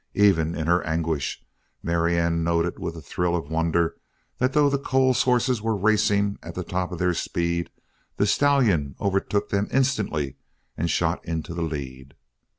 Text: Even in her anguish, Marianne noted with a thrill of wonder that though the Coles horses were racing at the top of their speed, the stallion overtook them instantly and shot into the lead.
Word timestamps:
Even 0.15 0.55
in 0.55 0.65
her 0.65 0.83
anguish, 0.83 1.43
Marianne 1.83 2.43
noted 2.43 2.79
with 2.79 2.95
a 2.95 3.03
thrill 3.03 3.35
of 3.35 3.51
wonder 3.51 3.97
that 4.39 4.53
though 4.53 4.67
the 4.67 4.79
Coles 4.79 5.21
horses 5.21 5.61
were 5.61 5.77
racing 5.77 6.39
at 6.41 6.55
the 6.55 6.63
top 6.63 6.91
of 6.91 6.97
their 6.97 7.13
speed, 7.13 7.69
the 8.17 8.25
stallion 8.25 8.95
overtook 8.99 9.49
them 9.49 9.67
instantly 9.69 10.37
and 10.75 10.89
shot 10.89 11.23
into 11.23 11.53
the 11.53 11.61
lead. 11.61 12.15